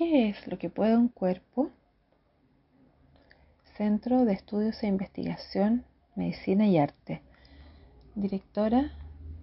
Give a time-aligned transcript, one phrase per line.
[0.00, 1.70] ¿Qué es lo que puede un cuerpo?
[3.76, 5.84] Centro de Estudios e Investigación,
[6.16, 7.20] Medicina y Arte.
[8.14, 8.92] Directora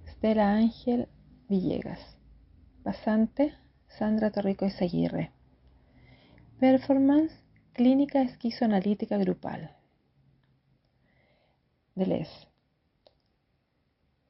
[0.07, 1.09] Stella Ángel
[1.47, 1.99] Villegas.
[2.81, 3.53] Pasante
[3.87, 5.31] Sandra Torrico Seguirre.
[6.59, 7.35] Performance
[7.73, 9.75] Clínica Esquizoanalítica Grupal.
[11.93, 12.47] Deleuze.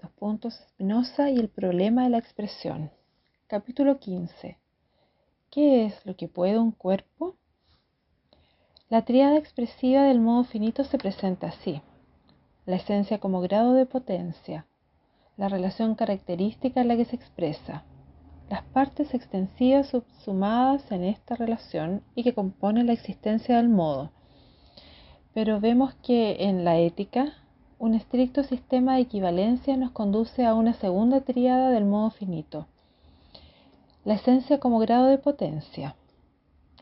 [0.01, 2.91] Dos puntos Spinoza y el problema de la expresión.
[3.47, 4.57] Capítulo 15.
[5.57, 7.35] ¿Qué es lo que puede un cuerpo?
[8.89, 11.81] La tríada expresiva del modo finito se presenta así.
[12.67, 14.67] La esencia como grado de potencia,
[15.35, 17.83] la relación característica en la que se expresa,
[18.51, 24.11] las partes extensivas subsumadas en esta relación y que componen la existencia del modo.
[25.33, 27.33] Pero vemos que en la ética,
[27.79, 32.67] un estricto sistema de equivalencia nos conduce a una segunda tríada del modo finito
[34.07, 35.97] la esencia como grado de potencia,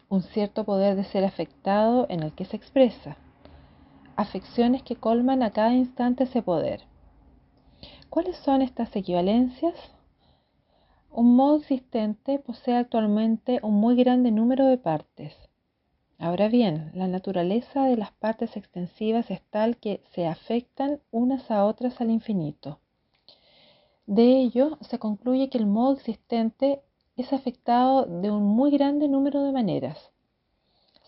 [0.10, 3.18] un cierto poder de ser afectado en el que se expresa,
[4.16, 6.82] afecciones que colman a cada instante ese poder.
[8.12, 9.74] ¿Cuáles son estas equivalencias?
[11.10, 15.34] Un modo existente posee actualmente un muy grande número de partes.
[16.20, 21.66] Ahora bien, la naturaleza de las partes extensivas es tal que se afectan unas a
[21.66, 22.78] otras al infinito.
[24.06, 26.84] De ello se concluye que el modo existente
[27.16, 30.12] es afectado de un muy grande número de maneras.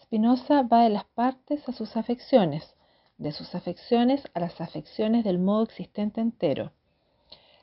[0.04, 2.76] Spinoza va de las partes a sus afecciones,
[3.18, 6.72] de sus afecciones a las afecciones del modo existente entero.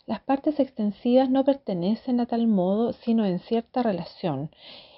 [0.07, 4.51] Las partes extensivas no pertenecen a tal modo sino en cierta relación.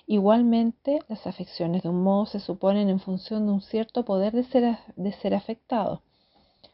[0.08, 4.42] Igualmente, las afecciones de un modo se suponen en función de un cierto poder de
[4.44, 6.02] ser, de ser afectado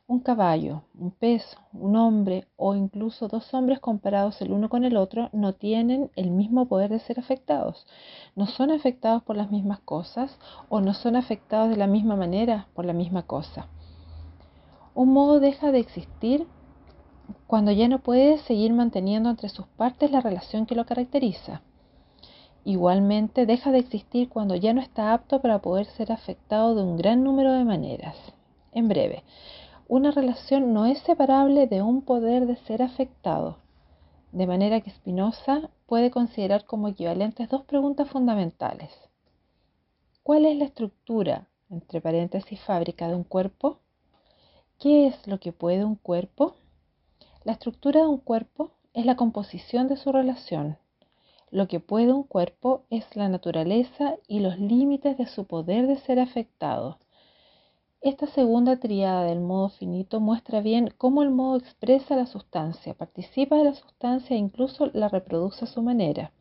[0.08, 4.96] un caballo, un pez, un hombre o incluso dos hombres comparados el uno con el
[4.96, 7.86] otro no tienen el mismo poder de ser afectados.
[8.34, 12.68] No son afectados por las mismas cosas o no son afectados de la misma manera
[12.74, 13.68] por la misma cosa.
[14.94, 16.46] Un modo deja de existir
[17.46, 21.62] cuando ya no puede seguir manteniendo entre sus partes la relación que lo caracteriza.
[22.64, 26.96] Igualmente deja de existir cuando ya no está apto para poder ser afectado de un
[26.96, 28.16] gran número de maneras.
[28.74, 29.22] En breve,
[29.94, 33.58] una relación no es separable de un poder de ser afectado,
[34.32, 38.90] de manera que Spinoza puede considerar como equivalentes dos preguntas fundamentales.
[40.22, 43.80] ¿Cuál es la estructura, entre paréntesis, fábrica de un cuerpo?
[44.78, 46.54] ¿Qué es lo que puede un cuerpo?
[47.44, 50.78] La estructura de un cuerpo es la composición de su relación.
[51.50, 55.98] Lo que puede un cuerpo es la naturaleza y los límites de su poder de
[55.98, 56.98] ser afectado
[58.02, 63.56] esta segunda triada del modo finito muestra bien cómo el modo expresa la sustancia, participa
[63.56, 66.32] de la sustancia e incluso la reproduce a su manera.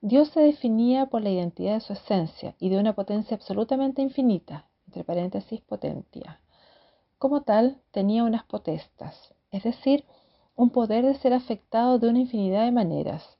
[0.00, 4.66] Dios se definía por la identidad de su esencia y de una potencia absolutamente infinita,
[4.86, 6.40] entre paréntesis potencia.
[7.18, 10.06] Como tal, tenía unas potestas, es decir,
[10.56, 13.36] un poder de ser afectado de una infinidad de maneras.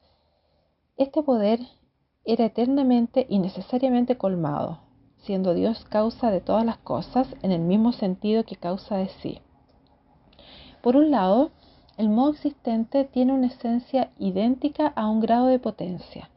[0.99, 1.61] Este poder
[2.27, 4.81] era eternamente y necesariamente colmado,
[5.23, 9.41] siendo Dios causa de todas las cosas en el mismo sentido que causa de sí.
[10.83, 11.51] Por un lado,
[11.97, 16.31] el modo existente tiene una esencia idéntica a un grado de potencia.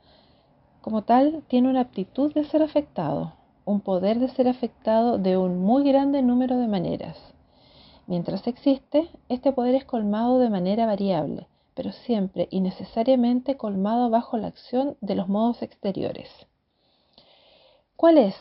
[0.81, 3.33] Como tal, tiene una aptitud de ser afectado,
[3.65, 7.17] un poder de ser afectado de un muy grande número de maneras.
[8.05, 14.37] Mientras existe, este poder es colmado de manera variable, pero siempre y necesariamente colmado bajo
[14.37, 16.29] la acción de los modos exteriores.
[17.95, 18.35] ¿Cuál es,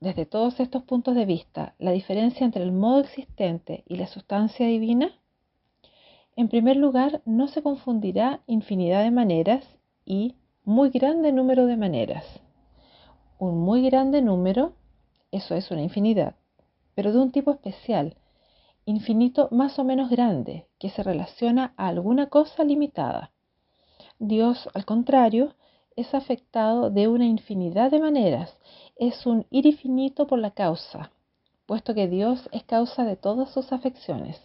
[0.00, 4.66] desde todos estos puntos de vista, la diferencia entre el modo existente y la sustancia
[4.66, 5.12] divina?
[6.36, 9.64] En primer lugar, no se confundirá infinidad de maneras
[10.04, 12.24] y muy grande número de maneras.
[13.38, 14.74] Un muy grande número,
[15.32, 16.36] eso es una infinidad,
[16.94, 18.16] pero de un tipo especial,
[18.84, 23.32] infinito más o menos grande, que se relaciona a alguna cosa limitada.
[24.20, 25.54] Dios, al contrario,
[25.98, 28.56] es afectado de una infinidad de maneras
[28.94, 31.10] es un ir infinito por la causa,
[31.66, 34.40] puesto que Dios es causa de todas sus afecciones.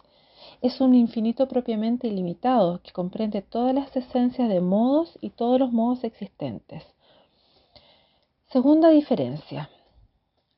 [0.62, 5.72] Es un infinito propiamente ilimitado que comprende todas las esencias de modos y todos los
[5.72, 6.82] modos existentes.
[8.50, 9.70] Segunda diferencia.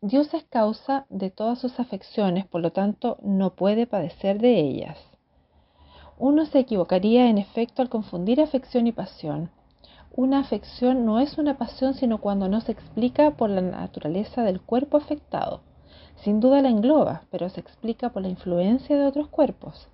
[0.00, 4.98] Dios es causa de todas sus afecciones, por lo tanto no puede padecer de ellas.
[6.18, 9.50] Uno se equivocaría en efecto al confundir afección y pasión,
[10.14, 14.60] una afección no es una pasión sino cuando no se explica por la naturaleza del
[14.60, 15.60] cuerpo afectado.
[16.16, 19.88] Sin duda la engloba, pero se explica por la influencia de otros cuerpos.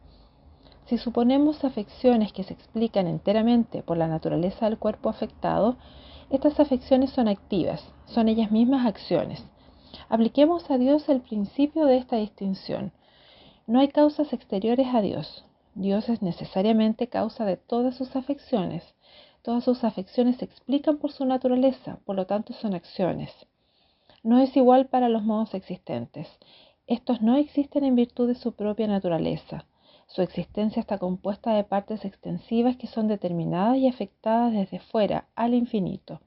[0.86, 5.76] Si suponemos afecciones que se explican enteramente por la naturaleza del cuerpo afectado,
[6.32, 9.44] Estas afecciones son activas, son ellas mismas acciones.
[10.08, 12.92] Apliquemos a Dios el principio de esta distinción.
[13.66, 15.44] No hay causas exteriores a Dios.
[15.74, 18.82] Dios es necesariamente causa de todas sus afecciones.
[19.42, 23.30] Todas sus afecciones se explican por su naturaleza, por lo tanto son acciones.
[24.22, 26.28] No es igual para los modos existentes.
[26.86, 29.66] Estos no existen en virtud de su propia naturaleza.
[30.06, 35.54] Su existencia está compuesta de partes extensivas que son determinadas y afectadas desde fuera al
[35.54, 36.20] infinito.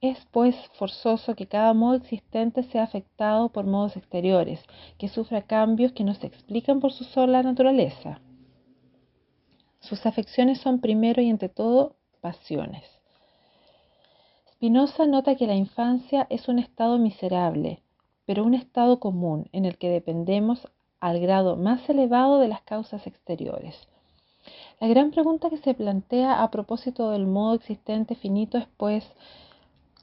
[0.00, 4.62] Es pues forzoso que cada modo existente sea afectado por modos exteriores,
[4.96, 8.20] que sufra cambios que no se explican por su sola naturaleza.
[9.80, 12.84] Sus afecciones son primero y ante todo pasiones.
[14.50, 17.82] Spinoza nota que la infancia es un estado miserable,
[18.24, 20.66] pero un estado común en el que dependemos
[21.00, 23.76] al grado más elevado de las causas exteriores.
[24.80, 29.04] La gran pregunta que se plantea a propósito del modo existente finito es pues,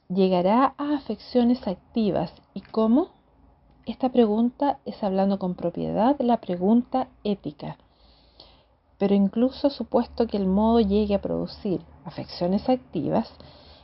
[0.07, 3.09] llegará a afecciones activas y cómo?
[3.87, 7.77] Esta pregunta es hablando con propiedad la pregunta ética.
[9.01, 13.33] Pero incluso supuesto que el modo llegue a producir afecciones activas,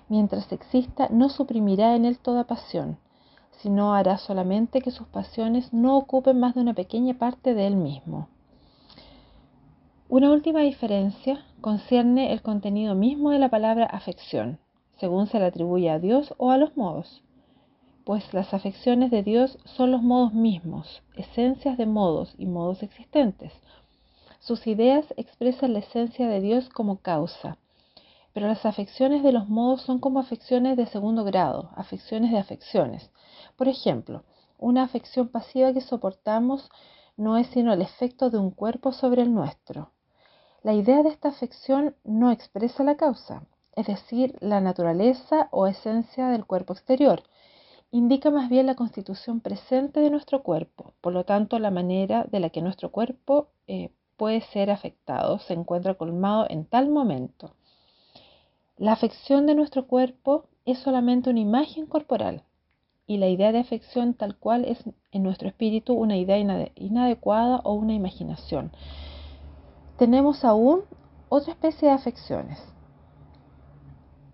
[0.10, 3.00] mientras exista no suprimirá en él toda pasión,
[3.50, 7.78] sino hará solamente que sus pasiones no ocupen más de una pequeña parte de él
[7.78, 8.28] mismo.
[10.08, 14.60] Una última diferencia concierne el contenido mismo de la palabra afección
[15.00, 17.24] según se le atribuye a Dios o a los modos,
[18.06, 23.52] pues las afecciones de Dios son los modos mismos, esencias de modos y modos existentes.
[24.40, 27.58] Sus ideas expresan la esencia de Dios como causa,
[28.34, 33.10] pero las afecciones de los modos son como afecciones de segundo grado, afecciones de afecciones.
[33.56, 34.24] Por ejemplo,
[34.60, 36.70] una afección pasiva que soportamos
[37.18, 39.92] no es sino el efecto de un cuerpo sobre el nuestro.
[40.64, 43.44] La idea de esta afección no expresa la causa,
[43.76, 47.24] es decir, la naturaleza o esencia del cuerpo exterior.
[47.90, 52.40] Indica más bien la constitución presente de nuestro cuerpo, por lo tanto la manera de
[52.40, 57.52] la que nuestro cuerpo eh, puede ser afectado se encuentra colmado en tal momento.
[58.78, 62.44] La afección de nuestro cuerpo es solamente una imagen corporal
[63.08, 66.38] y la idea de afección tal cual es en nuestro espíritu una idea
[66.76, 68.72] inadecuada o una imaginación.
[69.98, 70.82] Tenemos aún
[71.30, 72.60] otra especie de afecciones,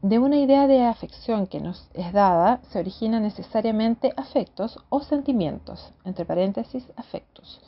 [0.03, 5.93] de una idea de afección que nos es dada se originan necesariamente afectos o sentimientos,
[6.03, 7.61] entre paréntesis, afectos.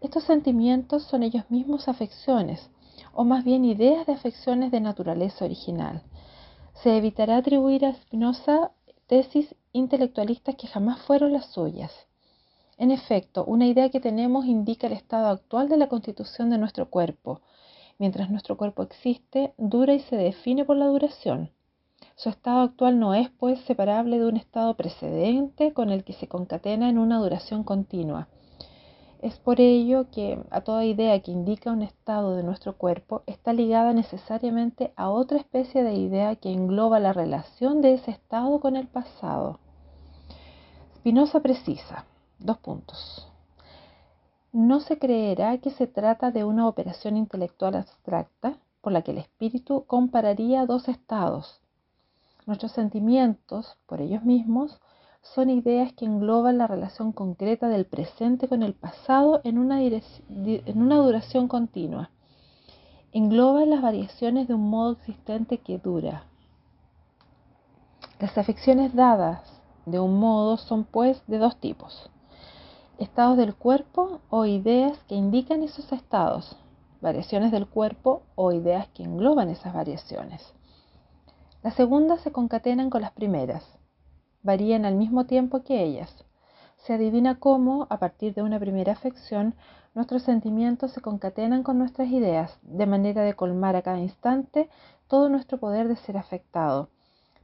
[0.00, 2.70] Estos sentimientos son ellos mismos afecciones,
[3.12, 6.02] o más bien ideas de afecciones de naturaleza original.
[6.74, 8.70] Se evitará atribuir a Spinoza
[9.06, 11.92] tesis intelectualistas que jamás fueron las suyas.
[12.76, 16.88] En efecto, una idea que tenemos indica el estado actual de la constitución de nuestro
[16.90, 17.40] cuerpo,
[17.98, 21.50] Mientras nuestro cuerpo existe, dura y se define por la duración.
[22.14, 26.28] Su estado actual no es, pues, separable de un estado precedente con el que se
[26.28, 28.28] concatena en una duración continua.
[29.20, 33.52] Es por ello que a toda idea que indica un estado de nuestro cuerpo está
[33.52, 38.76] ligada necesariamente a otra especie de idea que engloba la relación de ese estado con
[38.76, 39.58] el pasado.
[40.96, 42.04] Spinoza precisa,
[42.38, 43.28] dos puntos
[44.52, 49.18] no se creerá que se trata de una operación intelectual abstracta por la que el
[49.18, 51.60] espíritu compararía dos estados.
[52.46, 54.80] Nuestros sentimientos, por ellos mismos,
[55.22, 59.80] son ideas que engloban la relación concreta del presente con el pasado en una,
[61.02, 62.10] duración continua.
[63.12, 66.24] Engloban las variaciones de un modo existente que dura.
[68.20, 69.40] Las afecciones dadas
[69.86, 72.10] de un modo son pues de dos tipos
[72.98, 76.56] estados del cuerpo o ideas que indican esos estados,
[77.00, 80.42] variaciones del cuerpo o ideas que engloban esas variaciones.
[81.62, 83.77] Las segundas se concatenan con las primeras,
[84.48, 86.24] varían al mismo tiempo que ellas.
[86.78, 89.54] Se adivina cómo, a partir de una primera afección,
[89.94, 94.70] nuestros sentimientos se concatenan con nuestras ideas, de manera de colmar a cada instante
[95.06, 96.88] todo nuestro poder de ser afectado.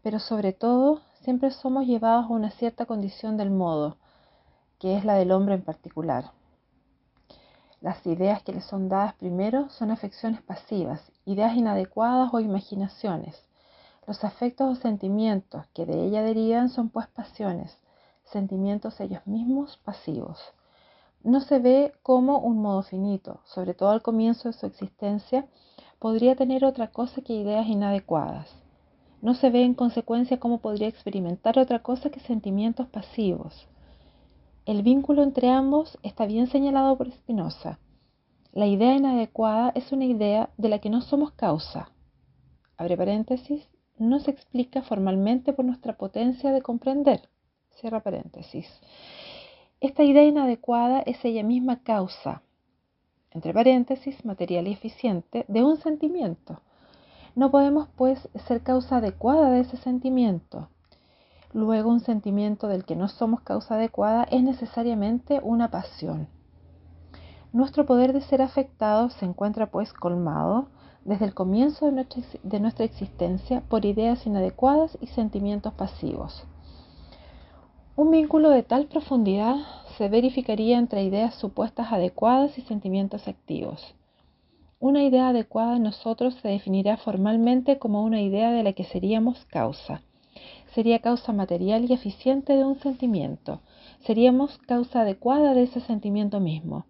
[0.03, 3.99] Pero sobre todo, siempre somos llevados a una cierta condición del modo,
[4.79, 6.31] que es la del hombre en particular.
[7.83, 13.45] Las ideas que le son dadas primero son afecciones pasivas, ideas inadecuadas o imaginaciones.
[14.07, 17.79] Los afectos o sentimientos que de ella derivan son pues pasiones,
[18.25, 20.39] sentimientos ellos mismos pasivos.
[21.23, 25.47] No se ve como un modo finito, sobre todo al comienzo de su existencia,
[25.99, 28.51] podría tener otra cosa que ideas inadecuadas.
[29.23, 33.67] No se ve en consecuencia cómo podría experimentar otra cosa que sentimientos pasivos.
[34.67, 37.79] El vínculo entre ambos está bien señalado por Spinoza.
[38.53, 41.91] La idea inadecuada es una idea de la que no somos causa.
[42.77, 43.67] Abre paréntesis,
[43.99, 47.29] no se explica formalmente por nuestra potencia de comprender.
[49.81, 52.43] Esta idea inadecuada es ella misma causa,
[53.31, 56.61] entre paréntesis, material y eficiente, de un sentimiento.
[57.35, 60.69] No podemos, pues, ser causa adecuada de ese sentimiento.
[61.53, 66.29] Luego, un sentimiento del que no somos causa adecuada es necesariamente una pasión.
[67.53, 70.69] Nuestro poder de ser afectado se encuentra, pues, colmado
[71.05, 76.45] desde el comienzo de nuestra, existencia por ideas inadecuadas y sentimientos pasivos.
[77.97, 79.57] Un vínculo de tal profundidad
[79.97, 83.95] se verificaría entre ideas supuestas adecuadas y sentimientos activos.
[84.81, 89.45] Una idea adecuada en nosotros se definirá formalmente como una idea de la que seríamos
[89.47, 90.03] causa.
[90.75, 93.61] Sería causa material y eficiente de un sentimiento.
[94.01, 96.87] Seríamos causa adecuada de ese sentimiento mismo.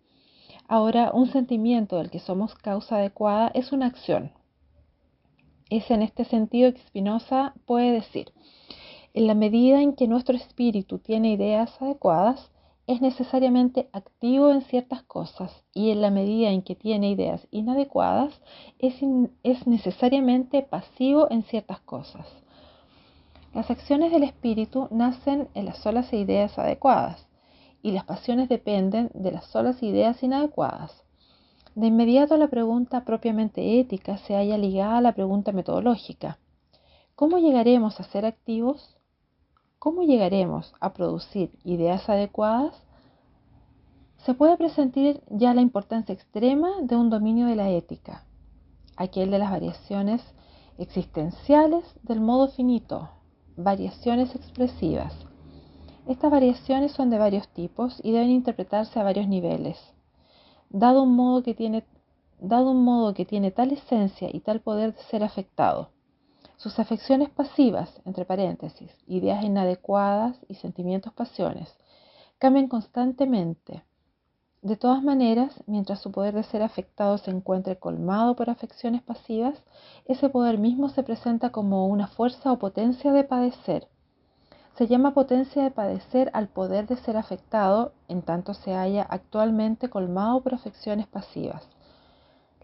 [0.67, 4.33] Ahora, un sentimiento del que somos causa adecuada es una acción.
[5.69, 8.33] Es en este sentido que Spinoza puede decir,
[9.13, 12.51] en la medida en que nuestro espíritu tiene ideas adecuadas,
[12.87, 18.41] es necesariamente activo en ciertas cosas y en la medida en que tiene ideas inadecuadas,
[18.79, 18.95] es,
[19.43, 22.27] es necesariamente pasivo en ciertas cosas.
[23.55, 27.27] Las acciones del espíritu nacen en las solas ideas adecuadas
[27.85, 31.05] y las pasiones dependen de las solas ideas inadecuadas.
[31.75, 36.39] De inmediato la pregunta propiamente ética se halla ligada a la pregunta metodológica.
[37.15, 38.97] ¿Cómo llegaremos a ser activos?
[39.79, 42.75] ¿Cómo llegaremos a producir ideas adecuadas?
[44.25, 48.25] Se puede presentir ya la importancia extrema de un dominio de la ética,
[48.97, 50.23] aquel de las variaciones
[50.79, 53.11] existenciales del modo finito,
[53.59, 55.13] variaciones expresivas.
[56.07, 59.79] Estas variaciones son de varios tipos y deben interpretarse a varios niveles.
[60.69, 65.89] Dado un modo que tiene, tal esencia y tal poder de ser afectado,
[66.59, 71.75] sus afecciones pasivas, entre paréntesis, ideas inadecuadas y sentimientos pasiones,
[72.37, 73.83] cambian constantemente.
[74.61, 79.63] De todas maneras, mientras su poder de ser afectado se encuentre colmado por afecciones pasivas,
[80.05, 83.89] ese poder mismo se presenta como una fuerza o potencia de padecer.
[84.77, 89.89] Se llama potencia de padecer al poder de ser afectado en tanto se haya actualmente
[89.89, 91.69] colmado por afecciones pasivas.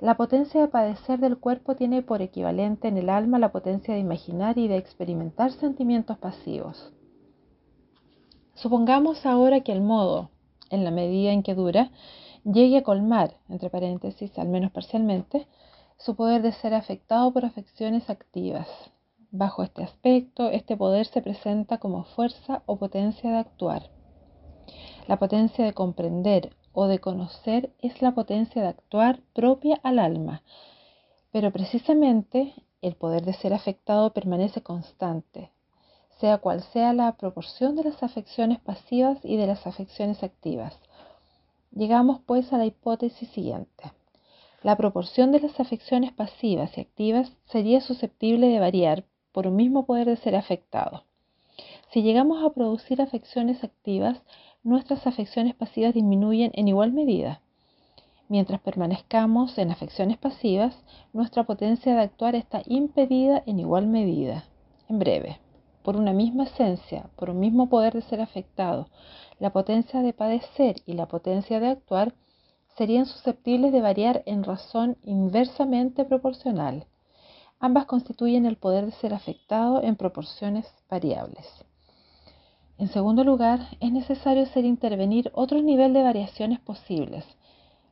[0.01, 4.01] La potencia de padecer del cuerpo tiene por equivalente en el alma la potencia de
[4.01, 6.93] imaginar y de experimentar sentimientos pasivos.
[8.55, 10.31] Supongamos ahora que el modo,
[10.71, 11.93] en la medida en que dura,
[12.45, 15.47] llegue a colmar, entre paréntesis, al menos parcialmente,
[15.97, 18.67] su poder de ser afectado por afecciones activas.
[19.33, 23.89] Bajo este aspecto, este poder se presenta como fuerza o potencia de actuar.
[25.07, 30.43] La potencia de comprender o de conocer es la potencia de actuar propia al alma,
[31.31, 35.53] pero precisamente el poder de ser afectado permanece constante,
[36.19, 40.77] sea cual sea la proporción de las afecciones pasivas y de las afecciones activas.
[41.71, 43.93] Llegamos pues a la hipótesis siguiente.
[44.63, 49.87] La proporción de las afecciones pasivas y activas sería susceptible de variar por un mismo
[49.87, 51.05] poder de ser afectado.
[51.93, 54.23] Si llegamos a producir afecciones activas,
[54.63, 57.41] nuestras afecciones pasivas disminuyen en igual medida.
[58.29, 60.79] Mientras permanezcamos en afecciones pasivas,
[61.13, 64.45] nuestra potencia de actuar está impedida en igual medida.
[64.89, 65.41] En breve,
[65.83, 68.89] por una misma esencia, por un mismo poder de ser afectado,
[69.41, 72.15] la potencia de padecer y la potencia de actuar
[72.77, 76.87] serían susceptibles de variar en razón inversamente proporcional.
[77.63, 81.47] Ambas constituyen el poder de ser afectado en proporciones variables.
[82.79, 87.23] En segundo lugar, es necesario hacer intervenir otro nivel de variaciones posibles,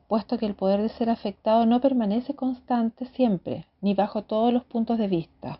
[0.07, 4.63] puesto que el poder de ser afectado no permanece constante siempre, ni bajo todos los
[4.63, 5.59] puntos de vista.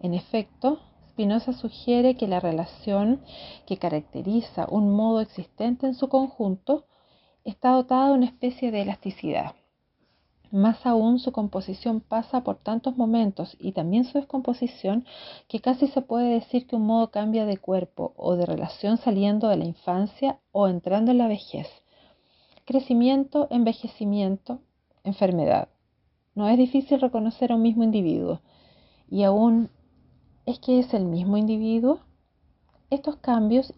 [0.00, 3.20] En efecto, Spinoza sugiere que la relación
[3.64, 6.86] que caracteriza un modo existente en su conjunto
[7.44, 9.54] está dotada de una especie de elasticidad.
[10.52, 15.04] Más aún, su composición pasa por tantos momentos y también su descomposición
[15.46, 19.48] que casi se puede decir que un modo cambia de cuerpo o de relación saliendo
[19.48, 21.68] de la infancia o entrando en la vejez.
[22.64, 24.58] Crecimiento, envejecimiento,
[25.04, 25.68] enfermedad.
[26.34, 28.40] No es difícil reconocer a un mismo individuo.
[29.08, 29.70] Y aún,
[30.46, 32.00] ¿es que es el mismo individuo?
[32.90, 33.72] Estos cambios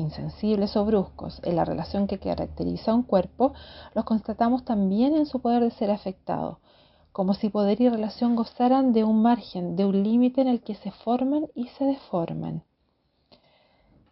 [0.00, 3.52] insensibles o bruscos en la relación que caracteriza a un cuerpo,
[3.94, 6.58] los constatamos también en su poder de ser afectado,
[7.12, 10.74] como si poder y relación gozaran de un margen, de un límite en el que
[10.74, 12.64] se forman y se deforman.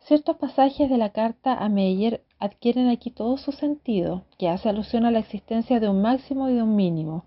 [0.01, 5.05] Ciertos pasajes de la carta a Meyer adquieren aquí todo su sentido, que hace alusión
[5.05, 7.25] a la existencia de un máximo y de un mínimo,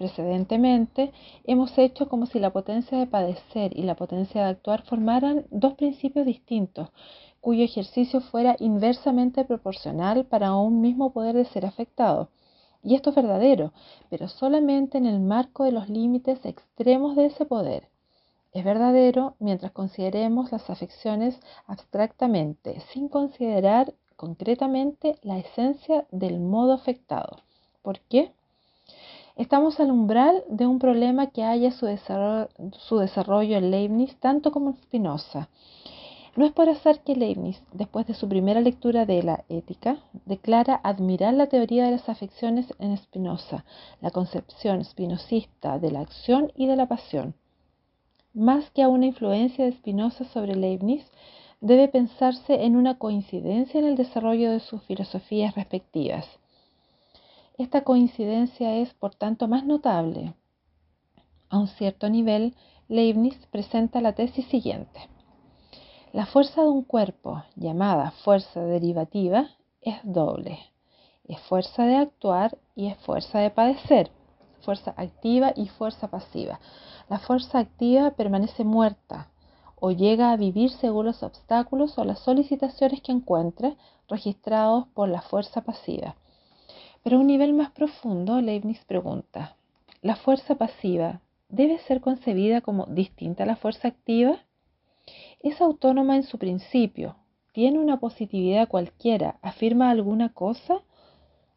[0.00, 1.12] Precedentemente,
[1.44, 5.74] hemos hecho como si la potencia de padecer y la potencia de actuar formaran dos
[5.74, 6.88] principios distintos,
[7.40, 12.28] cuyo ejercicio fuera inversamente proporcional para un mismo poder de ser afectado.
[12.82, 13.72] Y esto es verdadero,
[14.08, 17.88] pero solamente en el marco de los límites extremos de ese poder.
[18.52, 27.38] Es verdadero mientras consideremos las afecciones abstractamente, sin considerar concretamente la esencia del modo afectado.
[27.82, 28.32] ¿Por qué?
[29.36, 34.76] Estamos al umbral de un problema que haya su desarrollo, en Leibniz tanto como en
[34.82, 35.48] Spinoza.
[36.36, 40.80] No es por azar que Leibniz, después de su primera lectura de la ética, declara
[40.84, 43.64] admirar la teoría de las afecciones en Spinoza,
[44.00, 47.34] la concepción spinozista de la acción y de la pasión.
[48.32, 51.04] Más que a una influencia de Spinoza sobre Leibniz,
[51.60, 56.26] debe pensarse en una coincidencia en el desarrollo de sus filosofías respectivas.
[57.58, 60.34] Esta coincidencia es, por tanto, más notable.
[61.48, 62.54] A un cierto nivel,
[62.88, 65.00] Leibniz presenta la tesis siguiente.
[66.12, 69.46] La fuerza de un cuerpo, llamada fuerza derivativa,
[69.80, 70.58] es doble.
[71.28, 74.10] Es fuerza de actuar y es fuerza de padecer,
[74.62, 76.58] fuerza activa y fuerza pasiva.
[77.08, 79.28] La fuerza activa permanece muerta
[79.78, 83.76] o llega a vivir según los obstáculos o las solicitaciones que encuentre
[84.08, 86.16] registrados por la fuerza pasiva.
[87.04, 89.54] Pero a un nivel más profundo, Leibniz pregunta,
[90.02, 94.40] ¿la fuerza pasiva debe ser concebida como distinta a la fuerza activa?
[95.40, 97.16] ¿Es autónoma en su principio?
[97.52, 99.38] ¿Tiene una positividad cualquiera?
[99.42, 100.82] ¿Afirma alguna cosa?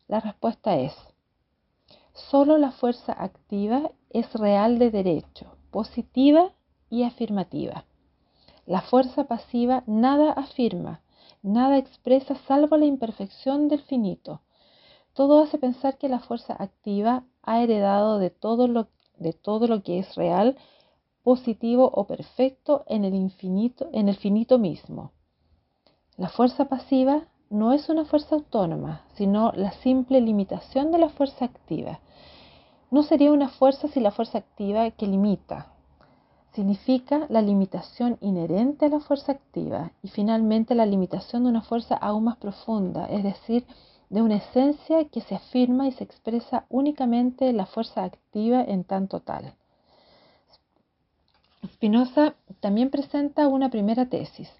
[0.07, 0.93] La respuesta es,
[2.13, 6.51] solo la fuerza activa es real de derecho, positiva
[6.89, 7.85] y afirmativa.
[8.65, 11.01] La fuerza pasiva nada afirma,
[11.41, 14.41] nada expresa salvo la imperfección del finito.
[15.13, 19.83] Todo hace pensar que la fuerza activa ha heredado de todo lo, de todo lo
[19.83, 20.57] que es real,
[21.23, 25.11] positivo o perfecto en el infinito, en el finito mismo.
[26.17, 31.45] La fuerza pasiva no es una fuerza autónoma, sino la simple limitación de la fuerza
[31.45, 31.99] activa.
[32.91, 35.73] No sería una fuerza si la fuerza activa que limita.
[36.53, 41.95] Significa la limitación inherente a la fuerza activa y finalmente la limitación de una fuerza
[41.95, 43.65] aún más profunda, es decir,
[44.09, 48.83] de una esencia que se afirma y se expresa únicamente en la fuerza activa en
[48.83, 49.55] tanto tal.
[51.65, 54.51] Spinoza también presenta una primera tesis.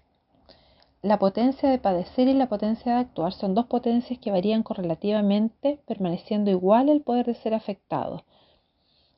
[1.02, 5.80] La potencia de padecer y la potencia de actuar son dos potencias que varían correlativamente,
[5.86, 8.24] permaneciendo igual el poder de ser afectado.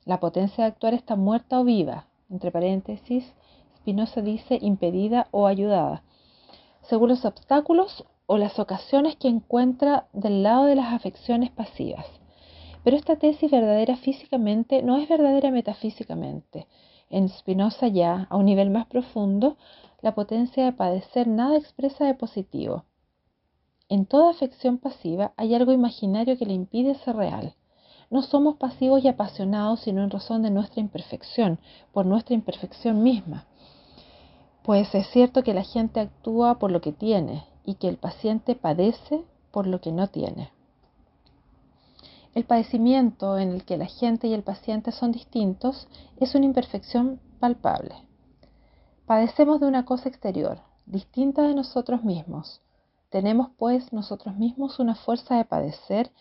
[0.05, 3.33] La potencia de actuar está muerta o viva, entre paréntesis,
[3.77, 6.03] Spinoza dice impedida o ayudada,
[6.83, 12.07] según los obstáculos o las ocasiones que encuentra del lado de las afecciones pasivas.
[12.83, 16.67] Pero esta tesis verdadera físicamente no es verdadera metafísicamente.
[17.09, 19.57] En Spinoza ya, a un nivel más profundo,
[20.03, 22.85] la potencia de padecer nada expresa de positivo.
[23.89, 27.55] En toda afección pasiva hay algo imaginario que le impide ser real.
[28.11, 31.61] No somos pasivos y apasionados sino en razón de nuestra imperfección,
[31.93, 33.47] por nuestra imperfección misma.
[34.65, 38.57] Pues es cierto que la gente actúa por lo que tiene y que el paciente
[38.57, 40.51] padece por lo que no tiene.
[42.37, 47.19] El padecimiento en el que la gente y el paciente son distintos es una imperfección
[47.41, 47.95] palpable.
[49.07, 52.61] Padecemos de una cosa exterior, distinta de nosotros mismos.
[53.09, 56.13] Tenemos pues nosotros mismos una fuerza de padecer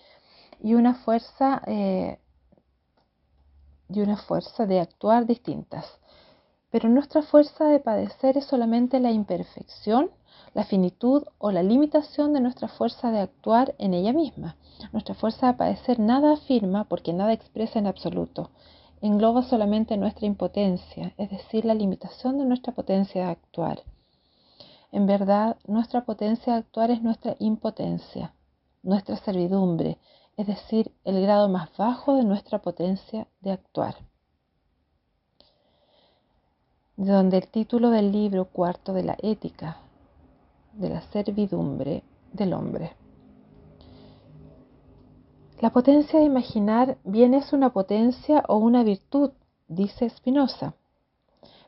[0.63, 2.17] y una fuerza eh,
[3.89, 5.86] y una fuerza de actuar distintas.
[6.71, 10.12] Pero nuestra fuerza de padecer es solamente la imperfección,
[10.56, 14.56] la finitud o la limitación de nuestra fuerza de actuar en ella misma.
[14.91, 18.50] Nuestra fuerza de padecer nada afirma porque nada expresa en absoluto
[19.02, 23.84] engloba solamente nuestra impotencia, es decir, la limitación de nuestra potencia de actuar.
[24.91, 28.34] En verdad, nuestra potencia de actuar es nuestra impotencia,
[28.82, 30.00] nuestra servidumbre,
[30.38, 33.96] es decir, el grado más bajo de nuestra potencia de actuar.
[36.98, 39.78] De donde el título del libro cuarto de la ética,
[40.75, 42.91] de la servidumbre del hombre.
[45.61, 49.31] La potencia de imaginar bien es una potencia o una virtud,
[49.67, 50.75] dice Spinoza,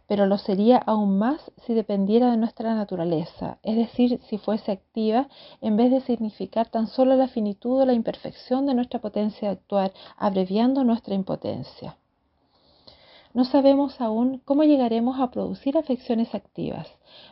[0.07, 5.27] pero lo sería aún más si dependiera de nuestra naturaleza, es decir, si fuese activa
[5.61, 9.53] en vez de significar tan solo la finitud o la imperfección de nuestra potencia de
[9.55, 11.97] actuar, abreviando nuestra impotencia.
[13.37, 16.87] No sabemos aún cómo llegaremos a producir afecciones activas,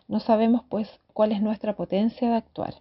[0.08, 2.76] no sabemos pues cuál es nuestra potencia de actuar.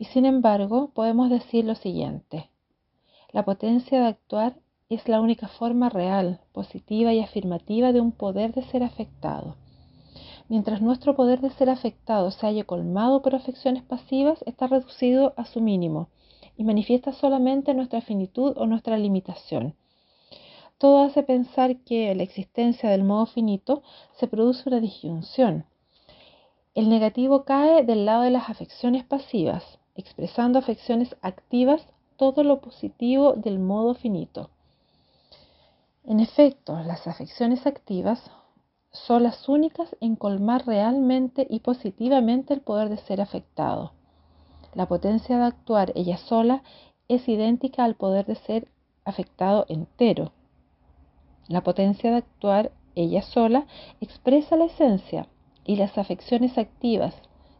[0.00, 2.50] Y sin embargo, podemos decir lo siguiente.
[3.30, 4.56] La potencia de actuar
[4.88, 9.54] es la única forma real, positiva y afirmativa de un poder de ser afectado.
[10.48, 15.44] Mientras nuestro poder de ser afectado se haya colmado por afecciones pasivas, está reducido a
[15.44, 16.08] su mínimo
[16.56, 19.76] y manifiesta solamente nuestra finitud o nuestra limitación.
[20.78, 23.82] Todo hace pensar que la existencia del modo finito
[24.16, 25.64] se produce una disyunción.
[26.74, 33.34] El negativo cae del lado de las afecciones pasivas, expresando afecciones activas todo lo positivo
[33.34, 34.50] del modo finito.
[36.04, 38.30] En efecto, las afecciones activas
[38.90, 43.92] son las únicas en colmar realmente y positivamente el poder de ser afectado.
[44.74, 46.62] La potencia de actuar ella sola
[47.08, 48.68] es idéntica al poder de ser
[49.04, 50.32] afectado entero.
[51.48, 53.66] La potencia de actuar ella sola
[54.00, 55.28] expresa la esencia
[55.64, 57.14] y las afecciones activas,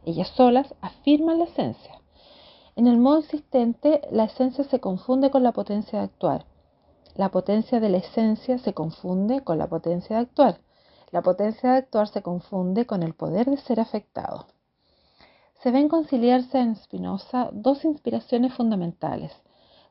[0.05, 2.01] ellas solas, afirman la esencia.
[2.77, 6.47] En el modo existente, la esencia se confunde con la potencia de actuar.
[7.15, 10.61] La potencia de la esencia se confunde con la potencia de actuar.
[11.13, 14.47] La potencia de actuar se confunde con el poder de ser afectado.
[15.63, 19.33] Se ven conciliarse en Spinoza dos inspiraciones fundamentales.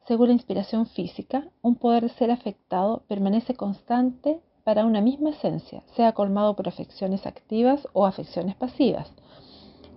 [0.07, 5.83] Según la inspiración física, un poder de ser afectado permanece constante para una misma esencia,
[5.95, 9.11] sea colmado por afecciones activas o afecciones pasivas.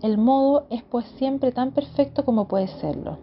[0.02, 3.18] El modo es pues siempre tan perfecto como puede serlo.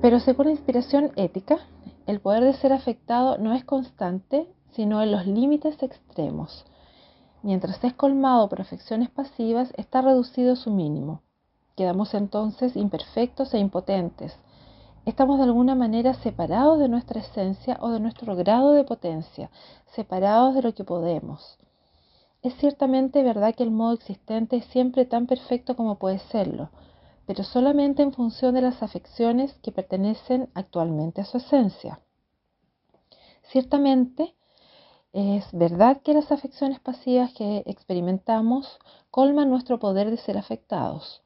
[0.00, 1.58] Pero según la inspiración ética,
[2.06, 6.64] el poder de ser afectado no es constante, sino en los límites extremos.
[7.42, 11.22] Mientras es colmado por afecciones pasivas, está reducido a su mínimo.
[11.76, 14.38] Quedamos entonces imperfectos e impotentes.
[15.06, 19.52] Estamos de alguna manera separados de nuestra esencia o de nuestro grado de potencia,
[19.94, 21.58] separados de lo que podemos.
[22.42, 26.70] Es ciertamente verdad que el modo existente es siempre tan perfecto como puede serlo,
[27.24, 32.00] pero solamente en función de las afecciones que pertenecen actualmente a su esencia.
[33.44, 34.34] Ciertamente,
[35.12, 38.80] es verdad que las afecciones pasivas que experimentamos
[39.12, 41.22] colman nuestro poder de ser afectados,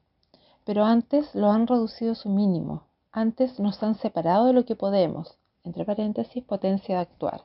[0.65, 4.75] pero antes lo han reducido a su mínimo, antes nos han separado de lo que
[4.75, 7.43] podemos, entre paréntesis, potencia de actuar.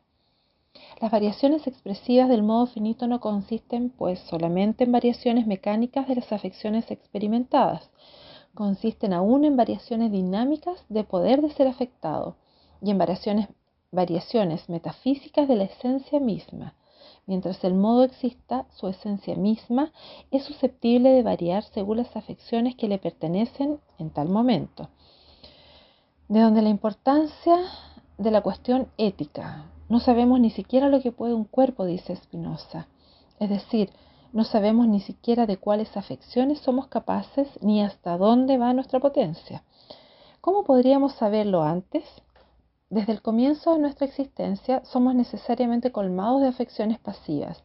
[1.01, 6.33] Las variaciones expresivas del modo finito no consisten, pues, solamente en variaciones mecánicas de las
[6.33, 7.91] afecciones experimentadas,
[8.55, 12.37] consisten aún en variaciones dinámicas de poder de ser afectado
[12.83, 13.49] y en variaciones,
[13.91, 16.75] variaciones metafísicas de la esencia misma.
[17.27, 19.93] Mientras el modo exista, su esencia misma
[20.31, 24.89] es susceptible de variar según las afecciones que le pertenecen en tal momento.
[26.29, 27.57] De donde la importancia
[28.19, 32.89] de la cuestión ética, no sabemos ni siquiera lo que puede un cuerpo, dice Spinoza.
[33.39, 33.91] Es decir,
[34.33, 39.63] no sabemos ni siquiera de cuáles afecciones somos capaces ni hasta dónde va nuestra potencia.
[40.41, 42.03] ¿Cómo podríamos saberlo antes?
[42.91, 47.63] Desde el comienzo de nuestra existencia somos necesariamente colmados de afecciones pasivas.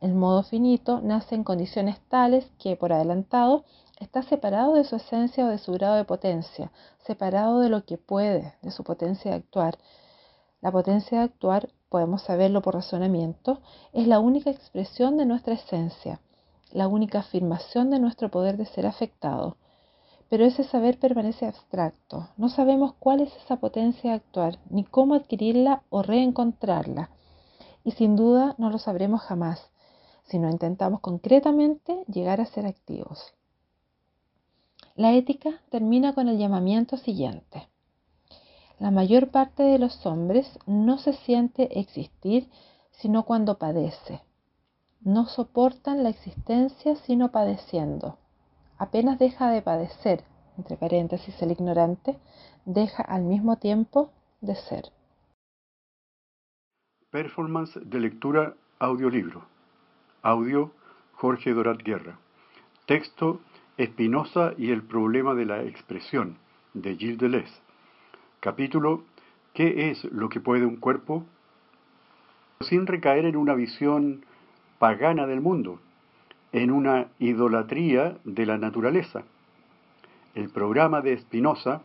[0.00, 3.64] El modo finito nace en condiciones tales que, por adelantado,
[4.00, 6.72] está separado de su esencia o de su grado de potencia,
[7.06, 9.78] separado de lo que puede, de su potencia de actuar,
[10.62, 13.60] la potencia de actuar, podemos saberlo por razonamiento,
[13.92, 16.20] es la única expresión de nuestra esencia,
[16.72, 19.56] la única afirmación de nuestro poder de ser afectado.
[20.28, 22.28] Pero ese saber permanece abstracto.
[22.36, 27.10] No sabemos cuál es esa potencia de actuar, ni cómo adquirirla o reencontrarla.
[27.82, 29.70] Y sin duda no lo sabremos jamás,
[30.24, 33.34] si no intentamos concretamente llegar a ser activos.
[34.96, 37.68] La ética termina con el llamamiento siguiente.
[38.78, 42.48] La mayor parte de los hombres no se siente existir
[42.90, 44.22] sino cuando padece.
[45.02, 48.18] No soportan la existencia sino padeciendo.
[48.78, 50.24] Apenas deja de padecer,
[50.58, 52.18] entre paréntesis el ignorante,
[52.64, 54.84] deja al mismo tiempo de ser.
[57.10, 59.44] Performance de lectura audiolibro.
[60.22, 60.72] Audio
[61.14, 62.18] Jorge Dorat Guerra.
[62.86, 63.40] Texto
[63.80, 66.36] Espinosa y el problema de la expresión
[66.74, 67.62] de Gilles Deleuze
[68.38, 69.04] capítulo
[69.54, 71.24] ¿Qué es lo que puede un cuerpo?
[72.60, 74.26] Sin recaer en una visión
[74.78, 75.80] pagana del mundo,
[76.52, 79.22] en una idolatría de la naturaleza.
[80.34, 81.80] El programa de Spinoza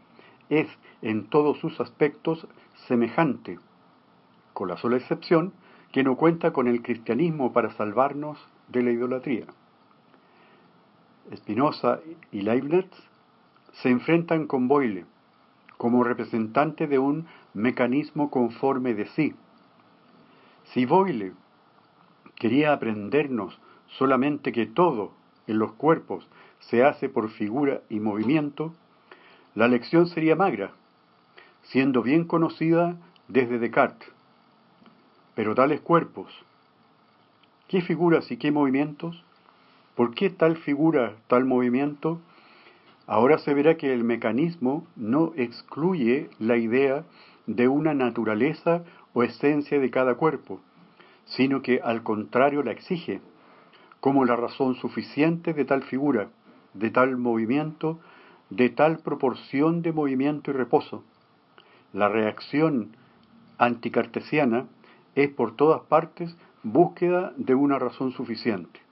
[0.49, 0.67] es
[1.01, 2.45] en todos sus aspectos
[2.89, 3.57] semejante,
[4.51, 5.53] con la sola excepción
[5.93, 9.45] que no cuenta con el cristianismo para salvarnos de la idolatría.
[11.33, 11.99] Spinoza
[12.31, 12.85] y Leibniz
[13.73, 15.05] se enfrentan con Boyle,
[15.77, 19.33] como representante de un mecanismo conforme de sí.
[20.65, 21.33] Si Boyle
[22.35, 23.57] quería aprendernos
[23.87, 25.11] solamente que todo
[25.47, 26.27] en los cuerpos
[26.59, 28.73] se hace por figura y movimiento,
[29.55, 30.71] la lección sería magra,
[31.63, 32.95] siendo bien conocida
[33.27, 34.09] desde Descartes.
[35.33, 36.31] Pero tales cuerpos,
[37.67, 39.24] ¿qué figuras y qué movimientos?
[39.95, 42.19] ¿Por qué tal figura, tal movimiento?
[43.07, 47.05] Ahora se verá que el mecanismo no excluye la idea
[47.47, 50.59] de una naturaleza o esencia de cada cuerpo,
[51.23, 53.21] sino que al contrario la exige,
[54.01, 56.27] como la razón suficiente de tal figura,
[56.73, 57.97] de tal movimiento,
[58.49, 61.05] de tal proporción de movimiento y reposo.
[61.93, 62.97] La reacción
[63.57, 64.67] anticartesiana
[65.15, 68.84] es por todas partes búsqueda de una razón suficiente.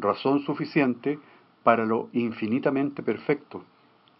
[0.00, 1.18] Razón suficiente
[1.62, 3.64] para lo infinitamente perfecto,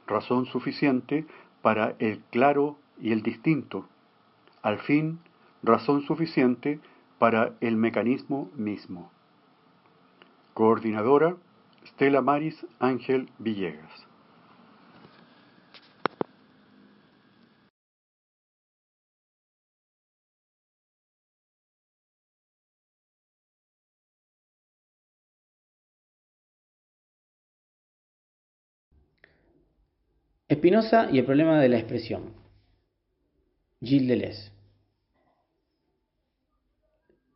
[0.06, 1.24] razón suficiente
[1.62, 3.86] para el claro y el distinto,
[4.60, 5.20] al fin,
[5.62, 6.80] razón suficiente
[7.18, 9.10] para el mecanismo mismo.
[10.52, 11.36] Coordinadora
[11.86, 14.09] Stella Maris Ángel Villegas.
[30.50, 32.32] Espinosa y el problema de la expresión.
[33.80, 34.50] Gilles Deleuze.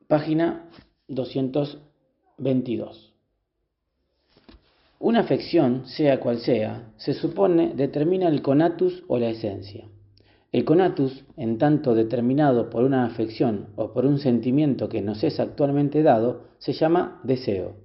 [0.09, 0.69] Página
[1.07, 3.15] 222.
[4.99, 9.87] Una afección, sea cual sea, se supone determina el conatus o la esencia.
[10.51, 15.39] El conatus, en tanto determinado por una afección o por un sentimiento que nos es
[15.39, 17.77] actualmente dado, se llama deseo.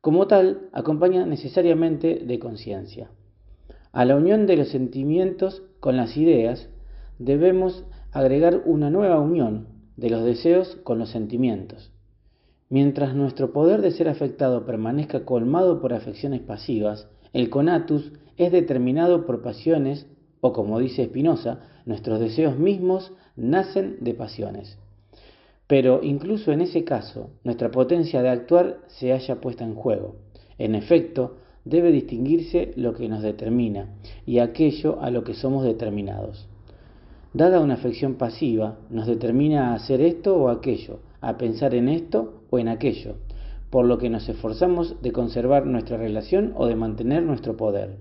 [0.00, 3.10] Como tal, acompaña necesariamente de conciencia.
[3.92, 6.68] A la unión de los sentimientos con las ideas
[7.18, 11.90] debemos agregar una nueva unión de los deseos con los sentimientos.
[12.68, 19.24] Mientras nuestro poder de ser afectado permanezca colmado por afecciones pasivas, el conatus es determinado
[19.24, 20.06] por pasiones
[20.40, 24.78] o como dice Spinoza, nuestros deseos mismos nacen de pasiones.
[25.66, 30.16] Pero incluso en ese caso, nuestra potencia de actuar se haya puesta en juego.
[30.58, 33.88] En efecto, debe distinguirse lo que nos determina
[34.26, 36.48] y aquello a lo que somos determinados.
[37.34, 42.42] Dada una afección pasiva, nos determina a hacer esto o aquello, a pensar en esto
[42.50, 43.16] o en aquello,
[43.70, 47.96] por lo que nos esforzamos de conservar nuestra relación o de mantener nuestro poder.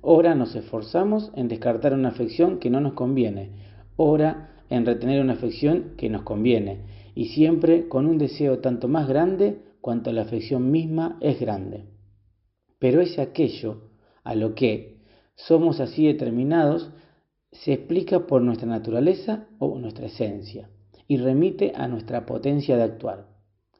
[0.00, 3.50] Ora nos esforzamos en descartar una afección que no nos conviene,
[3.96, 6.80] ora en retener una afección que nos conviene,
[7.14, 11.91] y siempre con un deseo tanto más grande cuanto la afección misma es grande
[12.82, 13.92] pero es aquello
[14.24, 14.96] a lo que
[15.36, 16.90] somos así determinados
[17.52, 20.68] se explica por nuestra naturaleza o nuestra esencia
[21.06, 23.28] y remite a nuestra potencia de actuar.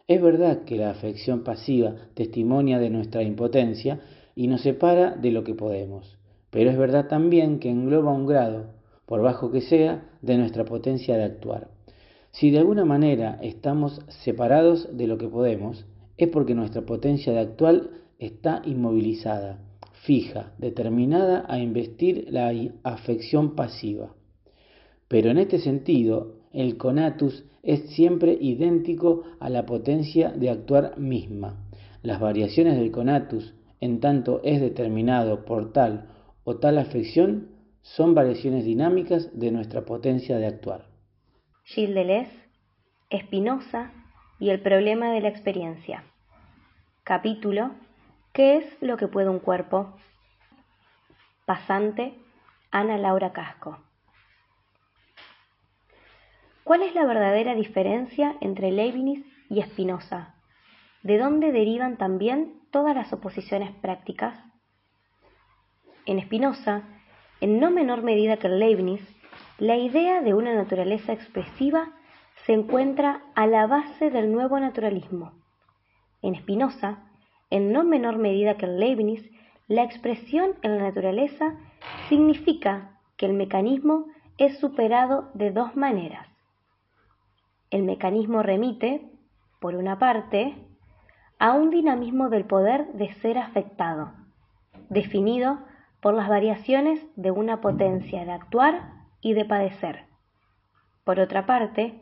[0.07, 3.99] Es verdad que la afección pasiva testimonia de nuestra impotencia
[4.37, 6.17] y nos separa de lo que podemos,
[6.51, 8.67] pero es verdad también que engloba un grado,
[9.05, 11.71] por bajo que sea, de nuestra potencia de actuar.
[12.31, 15.87] Si de alguna manera estamos separados de lo que podemos,
[16.19, 19.59] es porque nuestra potencia de actuar está inmovilizada,
[20.05, 22.53] fija, determinada a investir la
[22.85, 24.15] afección pasiva.
[25.09, 31.67] Pero en este sentido, el conatus es siempre idéntico a la potencia de actuar misma.
[32.03, 36.07] Las variaciones del conatus, en tanto es determinado por tal
[36.45, 37.49] o tal afección,
[37.83, 40.87] son variaciones dinámicas de nuestra potencia de actuar.
[41.65, 42.31] Gilles Deleuze,
[43.11, 43.93] Espinosa
[44.39, 46.05] y el problema de la experiencia.
[47.03, 47.73] Capítulo
[48.33, 49.95] ¿Qué es lo que puede un cuerpo?
[51.45, 52.15] Pasante,
[52.71, 53.79] Ana Laura Casco.
[56.65, 60.35] ¿Cuál es la verdadera diferencia entre Leibniz y Spinoza?
[61.03, 64.39] ¿De dónde derivan también todas las oposiciones prácticas?
[66.07, 66.85] En Spinoza,
[67.43, 69.03] en no menor medida que en Leibniz,
[69.59, 71.93] la idea de una naturaleza expresiva
[72.47, 75.35] se encuentra a la base del nuevo naturalismo.
[76.23, 77.12] En Spinoza,
[77.53, 79.31] en no menor medida que en Leibniz,
[79.69, 81.55] la expresión en la naturaleza
[82.09, 84.07] significa que el mecanismo
[84.39, 86.27] es superado de dos maneras.
[87.71, 89.07] El mecanismo remite,
[89.61, 90.55] por una parte,
[91.39, 94.15] a un dinamismo del poder de ser afectado,
[94.89, 95.59] definido
[96.01, 100.07] por las variaciones de una potencia de actuar y de padecer.
[101.05, 102.01] Por otra parte,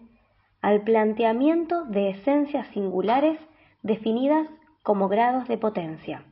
[0.62, 3.36] al planteamiento de esencias singulares
[3.82, 4.46] definidas
[4.82, 6.24] como grados de potencia.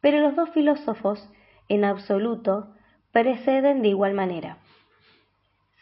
[0.00, 1.30] Pero los dos filósofos,
[1.68, 2.74] en absoluto,
[3.12, 4.58] preceden de igual manera.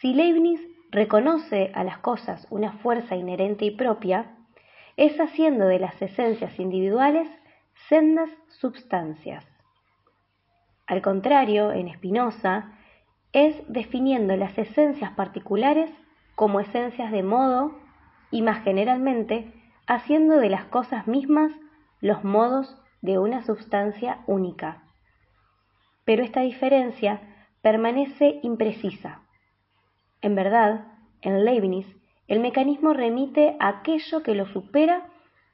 [0.01, 4.35] Si Leibniz reconoce a las cosas una fuerza inherente y propia,
[4.97, 7.29] es haciendo de las esencias individuales
[7.89, 9.45] sendas substancias.
[10.87, 12.73] Al contrario, en Spinoza,
[13.33, 15.91] es definiendo las esencias particulares
[16.35, 17.79] como esencias de modo
[18.31, 19.53] y más generalmente
[19.89, 21.51] haciendo de las cosas mismas
[22.01, 24.85] los modos de una sustancia única.
[26.05, 27.21] Pero esta diferencia
[27.63, 29.23] permanece imprecisa.
[30.21, 30.87] En verdad,
[31.23, 31.87] en Leibniz,
[32.29, 35.09] el mecanismo remite a aquello que lo supera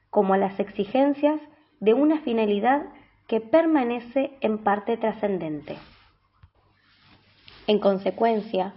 [0.09, 1.39] como a las exigencias
[1.79, 2.85] de una finalidad
[3.27, 5.77] que permanece en parte trascendente.
[7.67, 8.73] En consecuencia,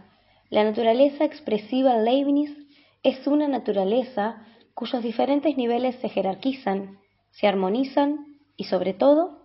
[0.50, 2.56] la naturaleza expresiva en Leibniz
[3.02, 4.44] es una naturaleza
[4.78, 7.00] cuyos diferentes niveles se jerarquizan,
[7.32, 9.40] se armonizan y sobre todo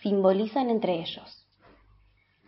[0.00, 1.44] simbolizan entre ellos.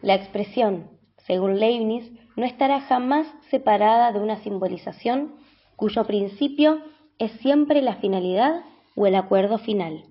[0.03, 5.35] La expresión, según Leibniz, no estará jamás separada de una simbolización
[5.75, 6.81] cuyo principio
[7.19, 8.63] es siempre la finalidad
[8.95, 10.05] o el acuerdo final.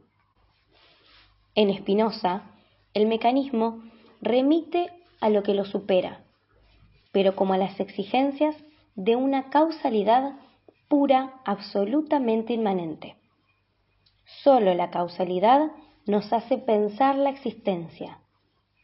[1.55, 2.43] En Spinoza,
[2.93, 3.83] el mecanismo
[4.21, 6.25] remite a lo que lo supera,
[7.13, 8.57] pero como a las exigencias
[8.95, 10.33] de una causalidad
[10.91, 13.15] pura, absolutamente inmanente.
[14.43, 15.71] Solo la causalidad
[16.05, 18.19] nos hace pensar la existencia.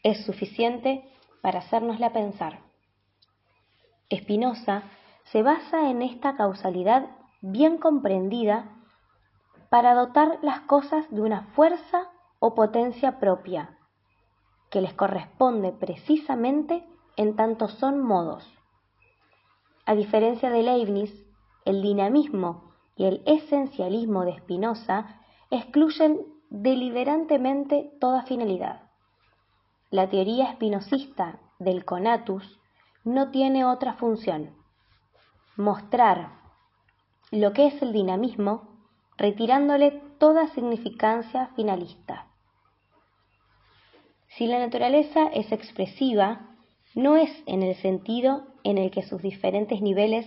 [0.04, 1.04] Es suficiente
[1.42, 2.62] para hacernosla pensar.
[4.10, 4.84] Spinoza
[5.34, 7.10] se basa en esta causalidad
[7.42, 8.72] bien comprendida
[9.70, 13.78] para dotar las cosas de una fuerza o potencia propia,
[14.70, 16.86] que les corresponde precisamente
[17.18, 18.50] en tanto son modos.
[19.86, 21.27] A diferencia de Leibniz,
[21.68, 25.20] el dinamismo y el esencialismo de Spinoza
[25.52, 28.84] excluyen deliberantemente toda finalidad.
[29.92, 32.60] La teoría espinosista del conatus
[33.04, 34.56] no tiene otra función,
[35.58, 36.32] mostrar
[37.32, 38.70] lo que es el dinamismo
[39.18, 42.28] retirándole toda significancia finalista.
[44.30, 46.56] Si la naturaleza es expresiva,
[46.96, 50.26] no es en el sentido en el que sus diferentes niveles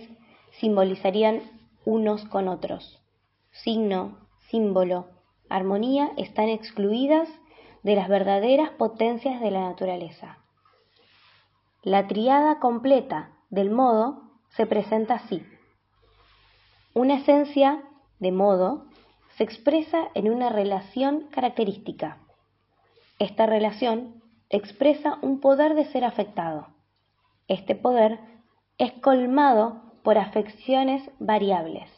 [0.59, 1.41] simbolizarían
[1.85, 3.01] unos con otros.
[3.51, 4.17] Signo,
[4.49, 5.07] símbolo,
[5.49, 7.27] armonía están excluidas
[7.83, 10.37] de las verdaderas potencias de la naturaleza.
[11.83, 15.43] La triada completa del modo se presenta así.
[16.93, 17.83] Una esencia
[18.19, 18.85] de modo
[19.37, 22.19] se expresa en una relación característica.
[23.17, 26.67] Esta relación expresa un poder de ser afectado.
[27.47, 28.19] Este poder
[28.77, 31.89] es colmado por afecciones variables,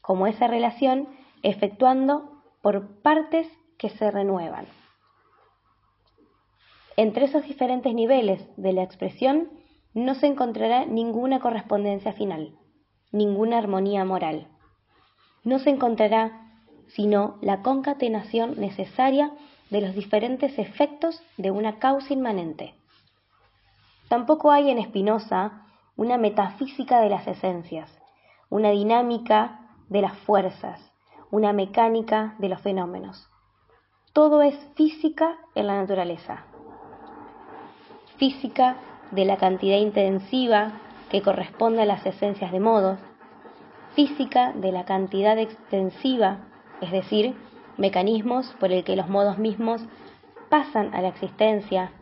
[0.00, 1.08] como esa relación
[1.42, 3.48] efectuando por partes
[3.78, 4.66] que se renuevan.
[6.96, 9.50] Entre esos diferentes niveles de la expresión
[9.94, 12.54] no se encontrará ninguna correspondencia final,
[13.10, 14.48] ninguna armonía moral.
[15.44, 16.38] No se encontrará
[16.88, 19.32] sino la concatenación necesaria
[19.70, 22.74] de los diferentes efectos de una causa inmanente.
[24.08, 27.90] Tampoco hay en Spinoza una metafísica de las esencias,
[28.48, 30.80] una dinámica de las fuerzas,
[31.30, 33.28] una mecánica de los fenómenos.
[34.12, 36.44] Todo es física en la naturaleza.
[38.16, 38.76] Física
[39.10, 40.72] de la cantidad intensiva
[41.10, 42.98] que corresponde a las esencias de modos,
[43.94, 46.38] física de la cantidad extensiva,
[46.80, 47.36] es decir,
[47.76, 49.82] mecanismos por el que los modos mismos
[50.48, 51.92] pasan a la existencia,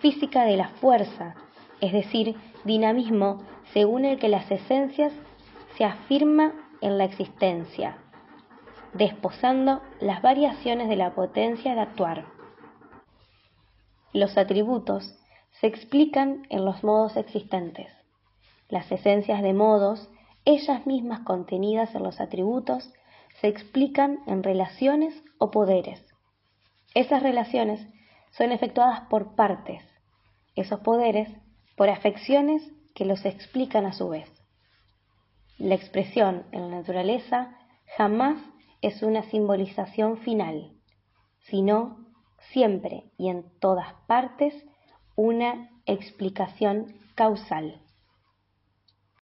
[0.00, 1.34] física de la fuerza,
[1.84, 3.42] es decir, dinamismo
[3.74, 5.12] según el que las esencias
[5.76, 7.98] se afirman en la existencia,
[8.94, 12.24] desposando las variaciones de la potencia de actuar.
[14.14, 15.14] Los atributos
[15.60, 17.92] se explican en los modos existentes.
[18.70, 20.08] Las esencias de modos,
[20.46, 22.90] ellas mismas contenidas en los atributos,
[23.42, 26.02] se explican en relaciones o poderes.
[26.94, 27.86] Esas relaciones
[28.30, 29.82] son efectuadas por partes.
[30.56, 31.28] Esos poderes
[31.76, 32.62] por afecciones
[32.94, 34.30] que los explican a su vez.
[35.58, 37.56] La expresión en la naturaleza
[37.96, 38.38] jamás
[38.82, 40.72] es una simbolización final,
[41.48, 42.04] sino
[42.52, 44.54] siempre y en todas partes
[45.16, 47.80] una explicación causal.